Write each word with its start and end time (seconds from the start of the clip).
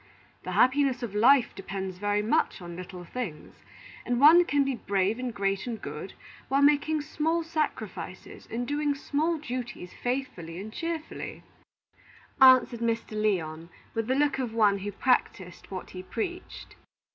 The 0.41 0.53
happiness 0.53 1.03
of 1.03 1.13
life 1.13 1.53
depends 1.53 1.99
very 1.99 2.23
much 2.23 2.59
on 2.59 2.75
little 2.75 3.03
things; 3.03 3.57
and 4.03 4.19
one 4.19 4.45
can 4.45 4.63
be 4.63 4.73
brave 4.73 5.19
and 5.19 5.31
great 5.31 5.67
and 5.67 5.79
good 5.79 6.13
while 6.47 6.63
making 6.63 7.01
small 7.03 7.43
sacrifices 7.43 8.47
and 8.49 8.67
doing 8.67 8.95
small 8.95 9.37
duties 9.37 9.93
faithfully 9.93 10.59
and 10.59 10.73
cheerfully," 10.73 11.43
answered 12.41 12.79
Mr. 12.79 13.11
Lyon, 13.11 13.69
with 13.93 14.07
the 14.07 14.15
look 14.15 14.39
of 14.39 14.55
one 14.55 14.79
who 14.79 14.91
practised 14.91 15.69
what 15.69 15.91
he 15.91 16.01
preached. 16.01 16.73